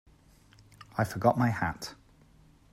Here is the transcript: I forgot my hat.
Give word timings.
I 0.97 1.03
forgot 1.03 1.37
my 1.37 1.49
hat. 1.49 1.93